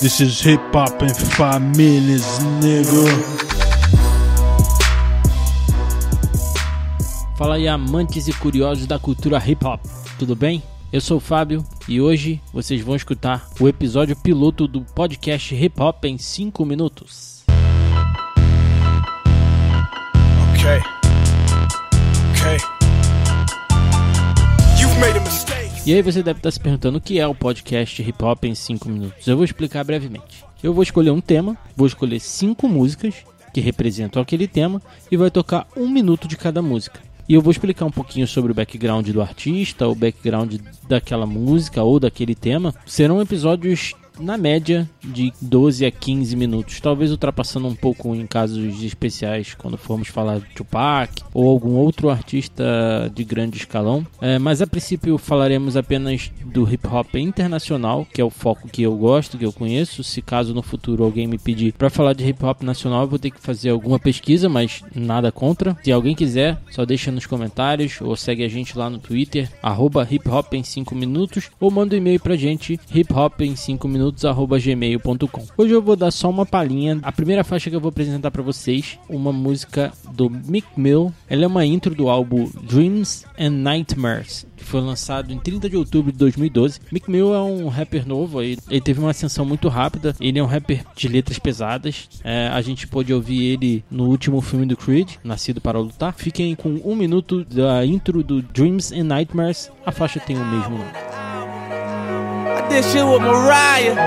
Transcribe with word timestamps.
This 0.00 0.18
is 0.20 0.40
hip 0.40 0.62
hop 0.74 1.02
in 1.02 1.14
five 1.14 1.60
minutes, 1.76 2.38
nigga. 2.62 3.04
Fala 7.36 7.56
aí, 7.56 7.68
amantes 7.68 8.26
e 8.26 8.32
curiosos 8.32 8.86
da 8.86 8.98
cultura 8.98 9.36
hip 9.46 9.62
hop, 9.62 9.78
tudo 10.18 10.34
bem? 10.34 10.62
Eu 10.90 11.02
sou 11.02 11.18
o 11.18 11.20
Fábio 11.20 11.62
e 11.86 12.00
hoje 12.00 12.40
vocês 12.50 12.80
vão 12.80 12.96
escutar 12.96 13.46
o 13.60 13.68
episódio 13.68 14.16
piloto 14.16 14.66
do 14.66 14.80
podcast 14.80 15.54
Hip 15.54 15.78
Hop 15.78 16.02
em 16.06 16.16
5 16.16 16.64
minutos. 16.64 17.44
Okay. 20.54 20.80
Okay. 22.30 22.56
You've 24.80 24.98
made 24.98 25.18
a 25.18 25.20
mistake. 25.20 25.59
E 25.86 25.94
aí 25.94 26.02
você 26.02 26.22
deve 26.22 26.40
estar 26.40 26.50
se 26.50 26.60
perguntando 26.60 26.98
o 26.98 27.00
que 27.00 27.18
é 27.18 27.26
o 27.26 27.34
podcast 27.34 28.02
Hip 28.02 28.22
Hop 28.22 28.44
em 28.44 28.54
5 28.54 28.86
minutos. 28.86 29.26
Eu 29.26 29.34
vou 29.34 29.44
explicar 29.44 29.82
brevemente. 29.82 30.44
Eu 30.62 30.74
vou 30.74 30.82
escolher 30.82 31.10
um 31.10 31.22
tema, 31.22 31.56
vou 31.74 31.86
escolher 31.86 32.20
5 32.20 32.68
músicas 32.68 33.14
que 33.52 33.62
representam 33.62 34.20
aquele 34.20 34.46
tema 34.46 34.80
e 35.10 35.16
vai 35.16 35.30
tocar 35.30 35.66
um 35.74 35.88
minuto 35.88 36.28
de 36.28 36.36
cada 36.36 36.60
música. 36.60 37.00
E 37.26 37.32
eu 37.32 37.40
vou 37.40 37.50
explicar 37.50 37.86
um 37.86 37.90
pouquinho 37.90 38.26
sobre 38.26 38.52
o 38.52 38.54
background 38.54 39.08
do 39.08 39.22
artista, 39.22 39.88
o 39.88 39.94
background 39.94 40.56
daquela 40.86 41.26
música 41.26 41.82
ou 41.82 41.98
daquele 41.98 42.34
tema. 42.34 42.74
Serão 42.84 43.22
episódios 43.22 43.94
na 44.20 44.36
média 44.36 44.88
de 45.02 45.32
12 45.40 45.84
a 45.84 45.90
15 45.90 46.36
minutos, 46.36 46.80
talvez 46.80 47.10
ultrapassando 47.10 47.66
um 47.66 47.74
pouco 47.74 48.14
em 48.14 48.26
casos 48.26 48.82
especiais 48.82 49.54
quando 49.54 49.76
formos 49.76 50.08
falar 50.08 50.40
de 50.40 50.46
Tupac 50.54 51.22
ou 51.32 51.48
algum 51.48 51.74
outro 51.74 52.10
artista 52.10 53.10
de 53.14 53.24
grande 53.24 53.56
escalão. 53.56 54.06
É, 54.20 54.38
mas 54.38 54.60
a 54.60 54.66
princípio 54.66 55.16
falaremos 55.18 55.76
apenas 55.76 56.30
do 56.44 56.70
hip 56.70 56.86
hop 56.86 57.14
internacional, 57.16 58.06
que 58.12 58.20
é 58.20 58.24
o 58.24 58.30
foco 58.30 58.68
que 58.68 58.82
eu 58.82 58.94
gosto, 58.96 59.38
que 59.38 59.46
eu 59.46 59.52
conheço. 59.52 60.04
Se 60.04 60.20
caso 60.20 60.54
no 60.54 60.62
futuro 60.62 61.04
alguém 61.04 61.26
me 61.26 61.38
pedir 61.38 61.72
para 61.72 61.90
falar 61.90 62.12
de 62.12 62.26
hip 62.28 62.44
hop 62.44 62.62
nacional, 62.62 63.02
eu 63.02 63.08
vou 63.08 63.18
ter 63.18 63.30
que 63.30 63.40
fazer 63.40 63.70
alguma 63.70 63.98
pesquisa, 63.98 64.48
mas 64.48 64.82
nada 64.94 65.32
contra. 65.32 65.76
Se 65.82 65.90
alguém 65.90 66.14
quiser, 66.14 66.60
só 66.70 66.84
deixa 66.84 67.10
nos 67.10 67.26
comentários 67.26 68.00
ou 68.00 68.14
segue 68.16 68.44
a 68.44 68.48
gente 68.48 68.76
lá 68.76 68.90
no 68.90 68.98
Twitter, 68.98 69.50
arroba 69.62 70.06
hip 70.08 70.28
hop 70.28 70.52
em 70.54 70.62
5 70.62 70.94
minutos, 70.94 71.50
ou 71.58 71.70
manda 71.70 71.94
um 71.94 71.98
e-mail 71.98 72.20
pra 72.20 72.36
gente, 72.36 72.78
hip 72.94 73.12
hop 73.12 73.40
em 73.40 73.56
5 73.56 73.88
minutos 73.88 74.09
gmail.com. 74.10 75.46
Hoje 75.56 75.72
eu 75.72 75.82
vou 75.82 75.96
dar 75.96 76.10
só 76.10 76.28
uma 76.28 76.46
palhinha. 76.46 76.98
A 77.02 77.12
primeira 77.12 77.44
faixa 77.44 77.70
que 77.70 77.76
eu 77.76 77.80
vou 77.80 77.90
apresentar 77.90 78.30
para 78.30 78.42
vocês, 78.42 78.98
uma 79.08 79.32
música 79.32 79.92
do 80.12 80.28
Mick 80.30 80.66
Mill. 80.76 81.12
Ela 81.28 81.44
é 81.44 81.46
uma 81.46 81.64
intro 81.64 81.94
do 81.94 82.08
álbum 82.08 82.50
Dreams 82.62 83.24
and 83.38 83.50
Nightmares, 83.50 84.46
que 84.56 84.64
foi 84.64 84.80
lançado 84.80 85.32
em 85.32 85.38
30 85.38 85.68
de 85.68 85.76
outubro 85.76 86.12
de 86.12 86.18
2012. 86.18 86.80
Mick 86.92 87.10
Mill 87.10 87.34
é 87.34 87.42
um 87.42 87.68
rapper 87.68 88.06
novo, 88.06 88.42
ele, 88.42 88.58
ele 88.68 88.80
teve 88.80 89.00
uma 89.00 89.10
ascensão 89.10 89.44
muito 89.44 89.68
rápida. 89.68 90.14
Ele 90.20 90.38
é 90.38 90.42
um 90.42 90.46
rapper 90.46 90.84
de 90.96 91.08
letras 91.08 91.38
pesadas. 91.38 92.08
É, 92.24 92.48
a 92.48 92.60
gente 92.60 92.86
pôde 92.86 93.12
ouvir 93.12 93.42
ele 93.42 93.84
no 93.90 94.08
último 94.08 94.40
filme 94.40 94.66
do 94.66 94.76
Creed, 94.76 95.16
Nascido 95.22 95.60
para 95.60 95.78
Lutar. 95.78 96.14
Fiquem 96.16 96.54
com 96.54 96.80
um 96.84 96.94
minuto 96.94 97.44
da 97.44 97.84
intro 97.84 98.22
do 98.22 98.42
Dreams 98.42 98.92
and 98.92 99.04
Nightmares. 99.04 99.70
A 99.84 99.92
faixa 99.92 100.20
tem 100.20 100.36
o 100.36 100.44
mesmo 100.44 100.78
nome. 100.78 101.09
This 102.70 102.86
shit 102.92 103.04
with 103.04 103.20
Mariah. 103.20 103.98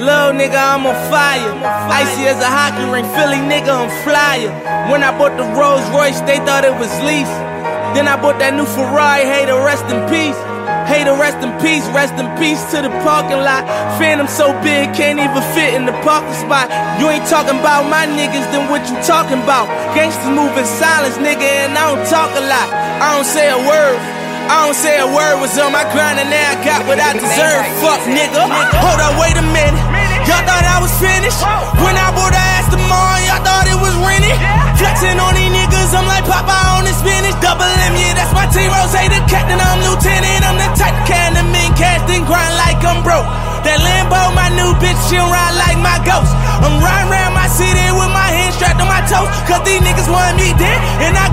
Little 0.00 0.32
nigga, 0.32 0.56
I'm 0.56 0.88
on 0.88 0.96
fire. 1.12 1.52
Icy 1.92 2.28
as 2.28 2.40
a 2.40 2.48
hockey 2.48 2.84
ring, 2.88 3.04
Philly 3.12 3.40
nigga, 3.44 3.72
I'm 3.72 3.92
flyer. 4.04 4.52
When 4.90 5.04
I 5.04 5.12
bought 5.16 5.36
the 5.36 5.44
Rolls 5.52 5.84
Royce, 5.92 6.20
they 6.24 6.40
thought 6.48 6.64
it 6.64 6.74
was 6.80 6.90
lease. 7.04 7.30
Then 7.92 8.08
I 8.08 8.16
bought 8.20 8.40
that 8.40 8.56
new 8.56 8.64
Ferrari, 8.64 9.24
hey, 9.24 9.44
to 9.46 9.56
rest 9.60 9.84
in 9.92 10.00
peace. 10.08 10.36
Hey, 10.88 11.04
to 11.04 11.12
rest 11.16 11.42
in 11.44 11.52
peace, 11.60 11.84
rest 11.92 12.14
in 12.16 12.28
peace 12.40 12.60
to 12.72 12.80
the 12.80 12.92
parking 13.04 13.40
lot. 13.40 13.66
Phantom 14.00 14.28
so 14.28 14.52
big, 14.62 14.92
can't 14.96 15.20
even 15.20 15.42
fit 15.52 15.74
in 15.76 15.84
the 15.84 15.96
parking 16.06 16.36
spot. 16.40 16.72
You 17.00 17.12
ain't 17.12 17.26
talking 17.28 17.58
about 17.58 17.88
my 17.88 18.08
niggas, 18.08 18.48
then 18.52 18.68
what 18.70 18.84
you 18.88 18.96
talking 19.04 19.42
about? 19.44 19.68
Gangsters 19.92 20.32
move 20.32 20.52
in 20.56 20.64
silence, 20.64 21.16
nigga, 21.20 21.44
and 21.66 21.76
I 21.76 21.84
don't 21.90 22.04
talk 22.08 22.30
a 22.36 22.44
lot. 22.48 22.68
I 23.00 23.16
don't 23.16 23.28
say 23.28 23.48
a 23.50 23.60
word. 23.64 24.15
I 24.46 24.66
don't 24.66 24.78
say 24.78 24.94
a 25.02 25.08
word 25.10 25.42
was 25.42 25.58
on 25.58 25.74
my 25.74 25.82
grind 25.90 26.22
and 26.22 26.30
now 26.30 26.38
I 26.38 26.56
got 26.62 26.86
what 26.86 27.02
I 27.02 27.18
deserve. 27.18 27.66
Fuck 27.82 28.02
nigga. 28.06 28.46
Hold 28.78 29.00
up, 29.02 29.18
wait 29.18 29.34
a 29.34 29.42
minute. 29.42 29.82
Y'all 30.26 30.42
thought 30.46 30.62
I 30.62 30.78
was 30.78 30.94
finished. 31.02 31.42
When 31.82 31.94
I 31.98 32.14
bought 32.14 32.30
the 32.30 32.38
ass 32.38 32.70
tomorrow, 32.70 33.18
y'all 33.26 33.42
thought 33.42 33.66
it 33.66 33.78
was 33.78 33.94
rented. 33.98 34.38
Flexing 34.78 35.18
on 35.18 35.34
these 35.34 35.50
niggas, 35.50 35.94
I'm 35.94 36.06
like 36.06 36.26
Papa 36.26 36.78
on 36.78 36.86
the 36.86 36.94
spinach. 36.94 37.34
Double 37.42 37.66
M, 37.66 37.94
yeah, 37.98 38.14
that's 38.14 38.30
my 38.34 38.46
team. 38.46 38.70
Rose, 38.70 38.94
the 38.94 39.20
captain, 39.26 39.58
I'm 39.58 39.82
lieutenant. 39.82 40.42
I'm 40.46 40.58
the 40.58 40.68
type 40.78 40.94
can 41.10 41.34
the 41.34 41.42
men 41.50 41.74
cast 41.74 42.06
grind 42.26 42.54
like 42.58 42.82
I'm 42.82 43.02
broke. 43.06 43.26
That 43.66 43.82
Lambo, 43.82 44.30
my 44.34 44.46
new 44.54 44.74
bitch, 44.78 44.98
she'll 45.10 45.26
ride 45.26 45.54
like 45.58 45.78
my 45.82 45.98
ghost. 46.06 46.30
I'm 46.62 46.78
riding 46.78 47.10
around 47.10 47.34
my 47.34 47.50
city 47.50 47.82
with 47.94 48.10
my 48.14 48.30
hands 48.30 48.54
strapped 48.58 48.78
on 48.78 48.86
my 48.86 49.02
toes. 49.10 49.26
Cause 49.46 49.62
these 49.66 49.82
niggas 49.82 50.10
want 50.10 50.38
me 50.38 50.54
dead, 50.54 50.78
and 51.02 51.14
I 51.18 51.25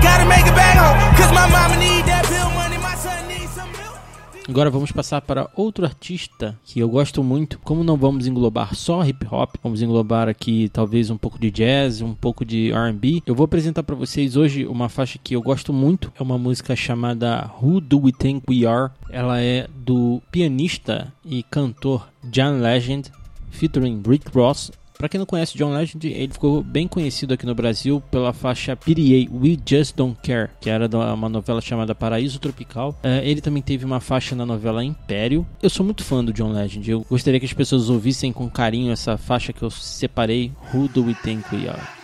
Agora 4.46 4.68
vamos 4.68 4.92
passar 4.92 5.22
para 5.22 5.48
outro 5.56 5.86
artista 5.86 6.58
que 6.64 6.78
eu 6.78 6.88
gosto 6.88 7.24
muito. 7.24 7.58
Como 7.60 7.82
não 7.82 7.96
vamos 7.96 8.26
englobar 8.26 8.74
só 8.74 9.02
hip 9.02 9.26
hop, 9.30 9.54
vamos 9.62 9.80
englobar 9.80 10.28
aqui 10.28 10.68
talvez 10.70 11.08
um 11.08 11.16
pouco 11.16 11.38
de 11.38 11.50
jazz, 11.50 12.02
um 12.02 12.14
pouco 12.14 12.44
de 12.44 12.70
R&B. 12.70 13.22
Eu 13.24 13.34
vou 13.34 13.46
apresentar 13.46 13.82
para 13.82 13.94
vocês 13.96 14.36
hoje 14.36 14.66
uma 14.66 14.90
faixa 14.90 15.18
que 15.22 15.34
eu 15.34 15.40
gosto 15.40 15.72
muito. 15.72 16.12
É 16.18 16.22
uma 16.22 16.36
música 16.36 16.76
chamada 16.76 17.50
Who 17.60 17.80
Do 17.80 18.04
We 18.04 18.12
Think 18.12 18.44
We 18.46 18.66
Are. 18.66 18.92
Ela 19.08 19.40
é 19.40 19.66
do 19.74 20.20
pianista 20.30 21.10
e 21.24 21.42
cantor 21.42 22.06
John 22.24 22.60
Legend, 22.60 23.10
featuring 23.50 24.02
Rick 24.06 24.30
Ross. 24.34 24.70
Para 24.96 25.08
quem 25.08 25.18
não 25.18 25.26
conhece 25.26 25.58
John 25.58 25.72
Legend, 25.72 26.06
ele 26.06 26.32
ficou 26.32 26.62
bem 26.62 26.86
conhecido 26.86 27.34
aqui 27.34 27.44
no 27.44 27.54
Brasil 27.54 28.00
pela 28.10 28.32
faixa 28.32 28.76
PDA 28.76 29.28
We 29.32 29.58
Just 29.66 29.96
Don't 29.96 30.16
Care, 30.22 30.50
que 30.60 30.70
era 30.70 30.88
uma 31.14 31.28
novela 31.28 31.60
chamada 31.60 31.94
Paraíso 31.94 32.38
Tropical. 32.38 32.96
É, 33.02 33.28
ele 33.28 33.40
também 33.40 33.62
teve 33.62 33.84
uma 33.84 34.00
faixa 34.00 34.34
na 34.36 34.46
novela 34.46 34.84
Império. 34.84 35.46
Eu 35.62 35.68
sou 35.68 35.84
muito 35.84 36.04
fã 36.04 36.24
do 36.24 36.32
John 36.32 36.52
Legend. 36.52 36.90
Eu 36.90 37.06
gostaria 37.08 37.40
que 37.40 37.46
as 37.46 37.52
pessoas 37.52 37.90
ouvissem 37.90 38.32
com 38.32 38.48
carinho 38.48 38.92
essa 38.92 39.16
faixa 39.16 39.52
que 39.52 39.62
eu 39.62 39.70
separei, 39.70 40.52
Who 40.72 40.88
Do 40.88 41.04
We 41.06 41.14
Think 41.22 41.54
We 41.54 41.68
Are. 41.68 42.03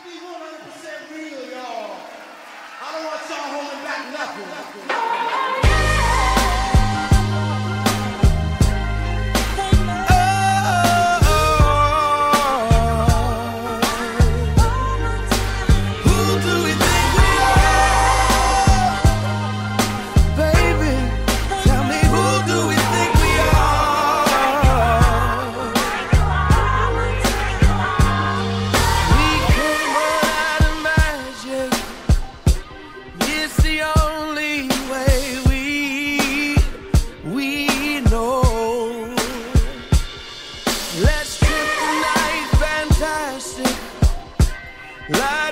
Like 45.11 45.50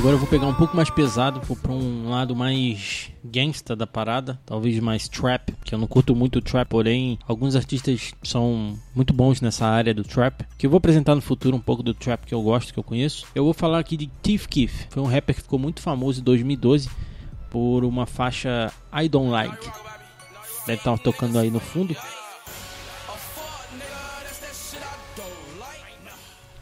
agora 0.00 0.14
eu 0.14 0.18
vou 0.18 0.28
pegar 0.28 0.46
um 0.46 0.54
pouco 0.54 0.74
mais 0.74 0.88
pesado, 0.88 1.42
vou 1.42 1.54
pra 1.54 1.72
um 1.72 2.08
lado 2.08 2.34
mais 2.34 3.10
gangsta 3.22 3.76
da 3.76 3.86
parada, 3.86 4.40
talvez 4.46 4.80
mais 4.80 5.06
trap, 5.06 5.52
que 5.62 5.74
eu 5.74 5.78
não 5.78 5.86
curto 5.86 6.16
muito 6.16 6.40
trap, 6.40 6.66
porém 6.68 7.18
alguns 7.28 7.54
artistas 7.54 8.14
são 8.22 8.78
muito 8.94 9.12
bons 9.12 9.42
nessa 9.42 9.66
área 9.66 9.92
do 9.92 10.02
trap, 10.02 10.46
que 10.56 10.64
eu 10.64 10.70
vou 10.70 10.78
apresentar 10.78 11.14
no 11.14 11.20
futuro 11.20 11.54
um 11.54 11.60
pouco 11.60 11.82
do 11.82 11.92
trap 11.92 12.24
que 12.24 12.32
eu 12.32 12.40
gosto, 12.40 12.72
que 12.72 12.78
eu 12.78 12.82
conheço. 12.82 13.26
Eu 13.34 13.44
vou 13.44 13.52
falar 13.52 13.78
aqui 13.78 13.94
de 13.94 14.06
Thief 14.22 14.46
Keef, 14.46 14.86
foi 14.88 15.02
um 15.02 15.06
rapper 15.06 15.34
que 15.34 15.42
ficou 15.42 15.58
muito 15.58 15.82
famoso 15.82 16.22
em 16.22 16.24
2012 16.24 16.88
por 17.50 17.84
uma 17.84 18.06
faixa 18.06 18.72
I 18.90 19.06
Don't 19.06 19.30
Like. 19.30 19.70
Deve 20.66 20.78
estar 20.78 20.96
tocando 20.96 21.38
aí 21.38 21.50
no 21.50 21.60
fundo. 21.60 21.94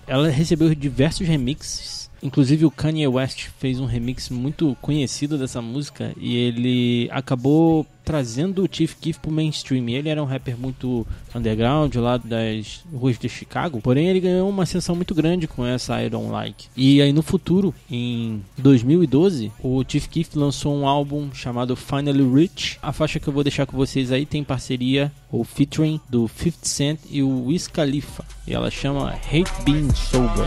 Ela 0.08 0.28
recebeu 0.28 0.74
diversos 0.74 1.24
remixes. 1.28 2.07
Inclusive 2.22 2.64
o 2.64 2.70
Kanye 2.70 3.06
West 3.06 3.48
fez 3.58 3.80
um 3.80 3.86
remix 3.86 4.28
muito 4.28 4.76
conhecido 4.80 5.38
dessa 5.38 5.62
música 5.62 6.12
e 6.16 6.36
ele 6.36 7.08
acabou 7.12 7.86
trazendo 8.08 8.64
o 8.64 8.68
Chief 8.70 8.94
Keef 8.98 9.18
pro 9.18 9.30
mainstream. 9.30 9.86
Ele 9.90 10.08
era 10.08 10.22
um 10.22 10.26
rapper 10.26 10.56
muito 10.56 11.06
underground 11.34 11.94
lá 11.96 12.16
das 12.16 12.82
ruas 12.90 13.18
de 13.18 13.28
Chicago, 13.28 13.82
porém 13.82 14.08
ele 14.08 14.20
ganhou 14.20 14.48
uma 14.48 14.62
ascensão 14.62 14.96
muito 14.96 15.14
grande 15.14 15.46
com 15.46 15.62
essa 15.62 16.02
I 16.02 16.08
Don't 16.08 16.30
Like. 16.30 16.68
E 16.74 17.02
aí 17.02 17.12
no 17.12 17.22
futuro, 17.22 17.74
em 17.90 18.42
2012, 18.56 19.52
o 19.62 19.84
Chief 19.86 20.06
Keef 20.08 20.34
lançou 20.36 20.74
um 20.74 20.88
álbum 20.88 21.28
chamado 21.34 21.76
Finally 21.76 22.26
Rich. 22.26 22.78
A 22.80 22.94
faixa 22.94 23.20
que 23.20 23.28
eu 23.28 23.32
vou 23.32 23.44
deixar 23.44 23.66
com 23.66 23.76
vocês 23.76 24.10
aí 24.10 24.24
tem 24.24 24.42
parceria 24.42 25.12
ou 25.30 25.44
featuring 25.44 26.00
do 26.08 26.26
50 26.28 26.56
Cent 26.62 26.98
e 27.10 27.22
o 27.22 27.44
Wiz 27.44 27.68
Khalifa. 27.68 28.24
E 28.46 28.54
ela 28.54 28.70
chama 28.70 29.10
Hate 29.10 29.52
Being 29.66 29.94
Sober. 29.94 30.46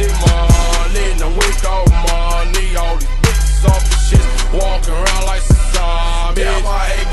Him 0.00 0.08
D-Money. 0.08 1.18
Now 1.18 1.30
we 1.34 1.48
go 1.62 1.84
money. 2.06 2.76
All 2.76 2.96
these 2.96 3.08
bitches 3.22 3.68
off 3.68 3.82
the 3.82 3.96
shit. 3.98 4.26
Walking 4.54 4.94
around 4.94 5.24
like 5.26 5.42
some 5.42 5.56
zombies. 5.74 6.44
Damn, 6.44 6.66
I 6.66 6.86
hate 6.86 7.10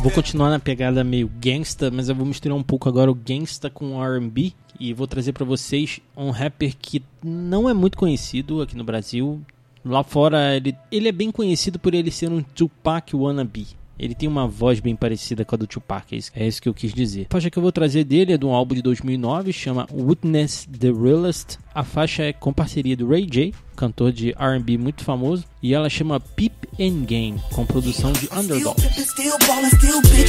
Vou 0.00 0.12
continuar 0.12 0.50
na 0.50 0.60
pegada 0.60 1.02
meio 1.02 1.28
gangsta, 1.40 1.90
mas 1.90 2.08
eu 2.08 2.14
vou 2.14 2.24
misturar 2.24 2.56
um 2.56 2.62
pouco 2.62 2.88
agora 2.88 3.10
o 3.10 3.14
gangsta 3.14 3.68
com 3.68 4.00
R&B 4.00 4.52
e 4.78 4.94
vou 4.94 5.08
trazer 5.08 5.32
pra 5.32 5.44
vocês 5.44 5.98
um 6.16 6.30
rapper 6.30 6.76
que 6.80 7.02
não 7.24 7.68
é 7.68 7.74
muito 7.74 7.98
conhecido 7.98 8.62
aqui 8.62 8.76
no 8.76 8.84
Brasil. 8.84 9.42
Lá 9.84 10.04
fora 10.04 10.54
ele, 10.54 10.76
ele 10.92 11.08
é 11.08 11.12
bem 11.12 11.32
conhecido 11.32 11.76
por 11.76 11.92
ele 11.92 12.10
ser 12.12 12.30
um 12.30 12.40
Tupac 12.40 13.16
wannabe. 13.16 13.77
Ele 13.98 14.14
tem 14.14 14.28
uma 14.28 14.46
voz 14.46 14.80
bem 14.80 14.94
parecida 14.94 15.44
com 15.44 15.54
a 15.54 15.58
do 15.58 15.66
Tupac, 15.66 16.14
é 16.14 16.18
isso, 16.18 16.30
é 16.34 16.46
isso 16.46 16.62
que 16.62 16.68
eu 16.68 16.74
quis 16.74 16.92
dizer. 16.92 17.26
A 17.30 17.32
faixa 17.32 17.50
que 17.50 17.58
eu 17.58 17.62
vou 17.62 17.72
trazer 17.72 18.04
dele 18.04 18.32
é 18.32 18.38
de 18.38 18.46
um 18.46 18.52
álbum 18.52 18.74
de 18.74 18.82
2009, 18.82 19.52
chama 19.52 19.86
Witness 19.92 20.68
the 20.78 20.90
Realest. 20.90 21.58
A 21.74 21.84
faixa 21.84 22.24
é 22.24 22.32
com 22.32 22.52
parceria 22.52 22.96
do 22.96 23.08
Ray 23.08 23.26
J, 23.26 23.54
cantor 23.76 24.12
de 24.12 24.34
R&B 24.38 24.78
muito 24.78 25.04
famoso, 25.04 25.44
e 25.62 25.74
ela 25.74 25.88
chama 25.88 26.20
Peep 26.20 26.52
and 26.78 27.04
Game, 27.04 27.40
com 27.52 27.66
produção 27.66 28.12
de 28.12 28.28
Underdog. 28.32 28.80
ballin', 29.46 29.70
still 29.70 30.00
big 30.02 30.28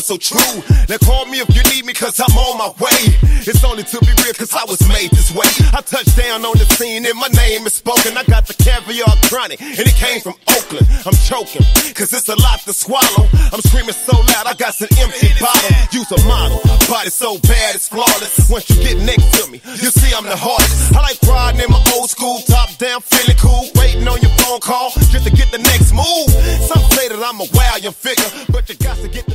so 0.00 0.16
true. 0.16 0.62
Now 0.88 0.96
call 1.04 1.26
me 1.26 1.40
if 1.40 1.50
you 1.54 1.62
need 1.74 1.84
me, 1.84 1.92
cause 1.92 2.18
I'm 2.20 2.32
on 2.36 2.56
my 2.56 2.70
way. 2.80 3.12
It's 3.44 3.64
only 3.64 3.82
to 3.82 3.98
be 4.00 4.12
real, 4.22 4.32
cause 4.32 4.54
I 4.54 4.64
was 4.64 4.80
made 4.88 5.10
this 5.10 5.34
way. 5.34 5.50
I 5.74 5.82
touched 5.82 6.16
down 6.16 6.44
on 6.44 6.56
the 6.56 6.64
scene 6.78 7.04
and 7.04 7.18
my 7.18 7.28
name 7.34 7.66
is 7.66 7.74
spoken. 7.74 8.16
I 8.16 8.24
got 8.24 8.46
the 8.46 8.54
caviar 8.54 9.12
chronic, 9.28 9.60
and 9.60 9.84
it 9.84 9.96
came 9.98 10.20
from 10.20 10.34
Oakland. 10.48 10.86
I'm 11.04 11.18
choking, 11.26 11.66
cause 11.92 12.12
it's 12.14 12.28
a 12.28 12.38
lot 12.38 12.60
to 12.64 12.72
swallow. 12.72 13.28
I'm 13.52 13.60
screaming 13.60 13.98
so 13.98 14.16
loud, 14.16 14.46
I 14.46 14.54
got 14.54 14.74
some 14.74 14.88
empty 14.96 15.34
bottle. 15.42 15.74
Use 15.90 16.10
a 16.14 16.20
model, 16.24 16.62
body 16.88 17.10
so 17.10 17.36
bad 17.42 17.74
it's 17.74 17.88
flawless. 17.88 18.48
Once 18.48 18.70
you 18.70 18.78
get 18.80 18.96
next 19.02 19.26
to 19.42 19.50
me, 19.50 19.60
you 19.82 19.90
see 19.90 20.14
I'm 20.14 20.24
the 20.24 20.38
hardest. 20.38 20.94
I 20.94 21.02
like 21.02 21.20
riding 21.26 21.60
in 21.60 21.70
my 21.70 21.82
old 21.98 22.08
school, 22.08 22.40
top 22.46 22.70
down, 22.78 23.02
feeling 23.02 23.36
cool. 23.36 23.66
Waiting 23.74 24.06
on 24.06 24.22
your 24.22 24.32
phone 24.38 24.60
call 24.60 24.90
just 25.10 25.26
to 25.26 25.32
get 25.34 25.50
the 25.50 25.58
next 25.58 25.92
move. 25.92 26.30
Some 26.62 26.82
say 26.94 27.08
that 27.10 27.18
I'm 27.18 27.40
a 27.42 27.48
wild 27.52 27.82
young 27.82 27.92
figure, 27.92 28.30
but 28.54 28.68
you 28.68 28.76
got 28.76 28.96
to 29.02 29.08
get 29.08 29.26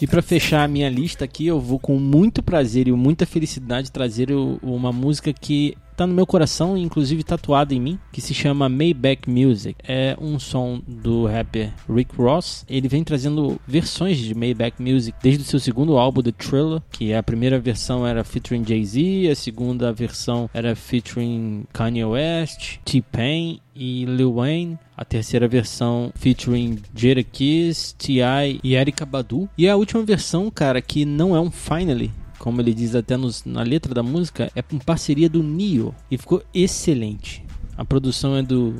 E 0.00 0.06
pra 0.06 0.22
fechar 0.22 0.64
a 0.64 0.68
minha 0.68 0.88
lista 0.88 1.24
aqui, 1.24 1.46
eu 1.46 1.60
vou 1.60 1.78
com 1.78 1.98
muito 1.98 2.42
prazer 2.42 2.88
e 2.88 2.92
muita 2.92 3.26
felicidade 3.26 3.90
trazer 3.90 4.30
uma 4.62 4.92
música 4.92 5.32
que 5.32 5.76
tá 5.96 6.06
no 6.06 6.14
meu 6.14 6.26
coração, 6.26 6.76
inclusive 6.76 7.22
tatuada 7.22 7.74
em 7.74 7.80
mim, 7.80 7.98
que 8.12 8.20
se 8.20 8.34
chama 8.34 8.68
Maybach 8.68 9.28
Music. 9.28 9.76
É 9.86 10.16
um 10.20 10.38
som 10.38 10.80
do 10.86 11.26
rapper 11.26 11.72
Rick 11.88 12.14
Ross. 12.16 12.64
Ele 12.68 12.88
vem 12.88 13.04
trazendo 13.04 13.60
versões 13.66 14.18
de 14.18 14.34
Maybach 14.34 14.80
Music 14.80 15.16
desde 15.22 15.42
o 15.42 15.46
seu 15.46 15.60
segundo 15.60 15.96
álbum, 15.96 16.22
The 16.22 16.32
Thriller, 16.32 16.82
que 16.90 17.14
a 17.14 17.22
primeira 17.22 17.58
versão 17.58 18.06
era 18.06 18.24
featuring 18.24 18.64
Jay-Z, 18.66 19.28
a 19.30 19.34
segunda 19.34 19.92
versão 19.92 20.48
era 20.52 20.74
featuring 20.74 21.64
Kanye 21.72 22.04
West, 22.04 22.78
T-Pain 22.84 23.60
e 23.74 24.04
Lil 24.04 24.34
Wayne. 24.34 24.78
A 24.96 25.04
terceira 25.04 25.48
versão 25.48 26.12
featuring 26.14 26.78
Jada 26.94 27.22
Kiss, 27.22 27.94
T.I. 27.96 28.60
e 28.62 28.74
Erykah 28.76 29.04
Badu. 29.04 29.48
E 29.58 29.68
a 29.68 29.76
última 29.76 30.04
versão, 30.04 30.50
cara, 30.50 30.80
que 30.80 31.04
não 31.04 31.34
é 31.34 31.40
um 31.40 31.50
Finally, 31.50 32.12
como 32.44 32.60
ele 32.60 32.74
diz 32.74 32.94
até 32.94 33.16
nos- 33.16 33.42
na 33.46 33.62
letra 33.62 33.94
da 33.94 34.02
música, 34.02 34.52
é 34.54 34.60
com 34.60 34.78
parceria 34.78 35.30
do 35.30 35.42
Neo. 35.42 35.94
E 36.10 36.18
ficou 36.18 36.42
excelente. 36.52 37.42
A 37.74 37.86
produção 37.86 38.36
é 38.36 38.42
do 38.42 38.74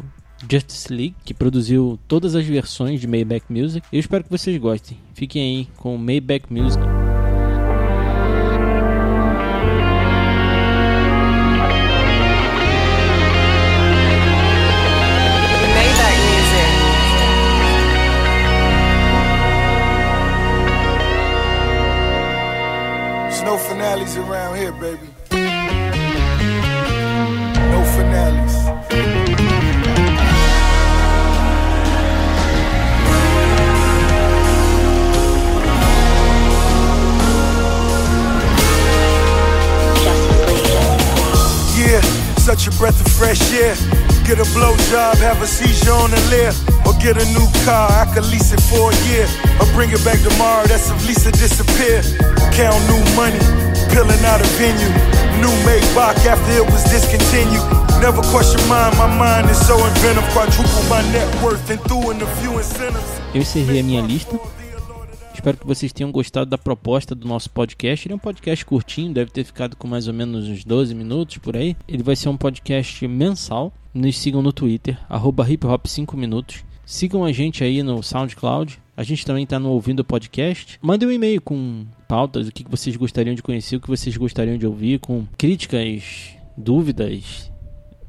Justice 0.50 0.92
League, 0.92 1.14
que 1.24 1.32
produziu 1.32 1.98
todas 2.06 2.34
as 2.34 2.44
versões 2.44 3.00
de 3.00 3.06
Maybach 3.06 3.46
Music. 3.48 3.86
Eu 3.90 3.98
espero 3.98 4.22
que 4.22 4.30
vocês 4.30 4.58
gostem. 4.58 4.98
Fiquem 5.14 5.42
aí 5.60 5.68
com 5.78 5.96
Maybach 5.96 6.44
Music. 6.52 6.82
Finales 23.84 24.16
around 24.16 24.56
here, 24.56 24.72
baby. 24.72 25.08
No 27.70 27.84
finales. 27.94 28.54
Yeah, 41.76 42.00
such 42.38 42.66
a 42.66 42.70
breath 42.78 42.98
of 43.04 43.12
fresh 43.12 43.52
air. 43.52 43.76
Get 44.24 44.38
a 44.38 44.44
blowjob, 44.56 45.18
have 45.18 45.42
a 45.42 45.46
seizure 45.46 45.92
on 45.92 46.10
the 46.10 46.20
lift. 46.30 46.56
Or 46.86 46.94
get 46.94 47.20
a 47.20 47.26
new 47.36 47.46
car, 47.64 47.90
I 47.92 48.10
could 48.14 48.24
lease 48.32 48.52
it 48.52 48.60
for 48.60 48.90
a 48.90 48.96
year. 49.12 49.28
Or 49.60 49.66
bring 49.74 49.90
it 49.90 50.02
back 50.04 50.20
tomorrow, 50.22 50.64
that's 50.66 50.88
if 50.90 51.06
Lisa 51.06 51.30
disappear. 51.32 52.00
Count 52.56 52.80
new 52.88 53.04
money, 53.16 53.40
out 54.02 54.40
a 54.40 54.48
venue. 54.58 54.90
New 55.40 55.54
after 56.26 56.52
it 56.52 56.66
was 56.66 56.82
discontinued. 56.84 57.62
Never 58.00 58.22
question 58.32 58.60
mine, 58.68 58.96
my 58.96 59.06
mind 59.06 59.50
is 59.50 59.58
so 59.66 59.76
inventive. 59.86 60.24
Quadruple 60.32 60.82
my 60.88 61.00
net 61.12 61.28
worth 61.42 61.70
and 61.70 61.80
in 62.10 62.22
a 62.22 62.26
few 62.40 62.58
incentives. 62.58 63.20
Eu 63.34 63.40
encerrei 63.40 63.80
a 63.80 63.82
minha 63.82 64.02
lista. 64.02 64.38
Espero 65.32 65.56
que 65.58 65.66
vocês 65.66 65.92
tenham 65.92 66.10
gostado 66.10 66.50
da 66.50 66.58
proposta 66.58 67.14
do 67.14 67.28
nosso 67.28 67.50
podcast. 67.50 68.06
Ele 68.06 68.14
é 68.14 68.16
um 68.16 68.18
podcast 68.18 68.64
curtinho, 68.64 69.12
deve 69.12 69.30
ter 69.30 69.44
ficado 69.44 69.76
com 69.76 69.86
mais 69.86 70.08
ou 70.08 70.14
menos 70.14 70.48
uns 70.48 70.64
12 70.64 70.94
minutos 70.94 71.38
por 71.38 71.56
aí. 71.56 71.76
Ele 71.86 72.02
vai 72.02 72.16
ser 72.16 72.28
um 72.28 72.36
podcast 72.36 73.06
mensal. 73.06 73.72
Nos 73.92 74.18
sigam 74.18 74.42
no 74.42 74.52
Twitter, 74.52 74.98
arroba 75.08 75.48
hiphop 75.48 75.88
5 75.88 76.16
minutos. 76.16 76.64
Sigam 76.86 77.24
a 77.24 77.32
gente 77.32 77.64
aí 77.64 77.82
no 77.82 78.02
SoundCloud. 78.02 78.78
A 78.96 79.02
gente 79.02 79.26
também 79.26 79.44
está 79.44 79.58
no 79.58 79.70
Ouvindo 79.70 80.04
Podcast. 80.04 80.78
Mandem 80.80 81.08
um 81.08 81.12
e-mail 81.12 81.40
com 81.40 81.84
pautas, 82.06 82.46
o 82.46 82.52
que 82.52 82.62
que 82.62 82.70
vocês 82.70 82.94
gostariam 82.94 83.34
de 83.34 83.42
conhecer, 83.42 83.76
o 83.76 83.80
que 83.80 83.88
vocês 83.88 84.16
gostariam 84.16 84.56
de 84.56 84.66
ouvir, 84.66 85.00
com 85.00 85.26
críticas, 85.36 86.36
dúvidas, 86.56 87.50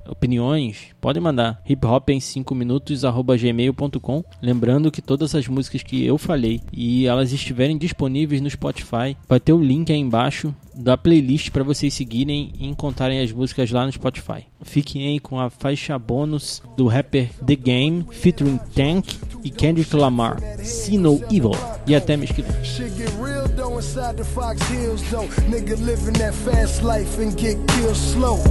opiniões, 0.07 0.87
podem 0.99 1.21
mandar 1.21 1.61
hiphop 1.67 2.11
em 2.11 2.19
5 2.19 2.53
minutos 2.55 3.03
gmail.com. 3.03 4.23
Lembrando 4.41 4.91
que 4.91 5.01
todas 5.01 5.35
as 5.35 5.47
músicas 5.47 5.83
que 5.83 6.05
eu 6.05 6.17
falei 6.17 6.61
e 6.71 7.05
elas 7.05 7.31
estiverem 7.31 7.77
disponíveis 7.77 8.41
no 8.41 8.49
Spotify, 8.49 9.15
vai 9.27 9.39
ter 9.39 9.53
o 9.53 9.61
link 9.61 9.91
aí 9.91 9.99
embaixo 9.99 10.53
da 10.73 10.97
playlist 10.97 11.51
para 11.51 11.63
vocês 11.63 11.93
seguirem 11.93 12.51
e 12.59 12.67
encontrarem 12.67 13.21
as 13.21 13.31
músicas 13.31 13.71
lá 13.71 13.85
no 13.85 13.91
Spotify. 13.91 14.45
Fiquem 14.61 15.07
aí 15.07 15.19
com 15.19 15.39
a 15.39 15.49
faixa 15.49 15.97
bônus 15.97 16.61
do 16.75 16.87
rapper 16.87 17.29
The 17.45 17.55
Game 17.55 18.05
featuring 18.11 18.59
Tank 18.73 19.07
e 19.43 19.49
Kendrick 19.49 19.95
Lamar, 19.95 20.39
See 20.59 20.97
No 20.97 21.21
Evil. 21.31 21.74
Yetem 21.87 22.23
is 22.23 22.31
gibi. 22.31 22.49
Shit 22.63 22.97
get 22.97 23.13
real 23.19 23.45
though 23.55 23.77
inside 23.77 24.17
the 24.17 24.25
Fox 24.25 24.59
Hills 24.69 25.03
though. 25.11 25.27
Nigga 25.45 25.77
living 25.85 26.13
that 26.13 26.33
fast 26.33 26.81
life 26.81 27.19
and 27.19 27.37
get 27.37 27.57
killed 27.67 27.95
slow. 27.95 28.41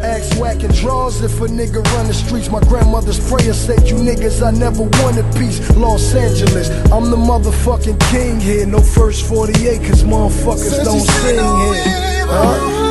Axe 0.00 0.32
whacking 0.38 0.70
draws 0.70 1.20
if 1.20 1.40
a 1.40 1.46
nigga 1.46 1.82
run 1.94 2.06
the 2.06 2.14
streets. 2.14 2.50
My 2.50 2.60
grandmother's 2.60 3.18
prayer 3.28 3.52
said 3.52 3.88
you 3.88 3.96
niggas 3.96 4.46
I 4.46 4.52
never 4.52 4.84
wanted 5.02 5.26
peace. 5.34 5.58
Los 5.76 6.14
Angeles, 6.14 6.70
I'm 6.92 7.10
the 7.10 7.16
motherfucking 7.16 7.98
king 8.12 8.38
here. 8.38 8.64
No 8.64 8.78
first 8.78 9.26
48 9.26 9.82
cause 9.82 10.04
motherfuckers 10.04 10.70
Since 10.70 10.84
don't 10.84 11.00
sing 11.00 11.34
here. 11.34 12.26
Huh? 12.28 12.84